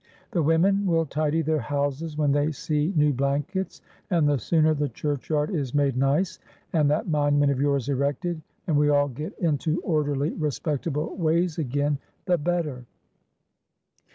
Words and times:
The 0.31 0.41
women 0.41 0.87
will 0.87 1.05
tidy 1.05 1.43
their 1.43 1.59
houses 1.59 2.17
when 2.17 2.31
they 2.31 2.51
see 2.51 2.91
new 2.95 3.13
blankets, 3.13 3.83
and 4.09 4.27
the 4.27 4.39
sooner 4.39 4.73
the 4.73 4.89
churchyard 4.89 5.51
is 5.51 5.75
made 5.75 5.95
nice, 5.95 6.39
and 6.73 6.89
that 6.89 7.07
monument 7.07 7.51
of 7.51 7.61
yours 7.61 7.87
erected, 7.87 8.41
and 8.65 8.75
we 8.79 8.89
all 8.89 9.09
get 9.09 9.37
into 9.37 9.79
orderly, 9.81 10.31
respectable 10.31 11.15
ways 11.17 11.59
again, 11.59 11.99
the 12.25 12.39
better." 12.39 12.85